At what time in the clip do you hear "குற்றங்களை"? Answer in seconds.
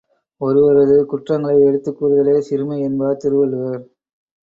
1.05-1.61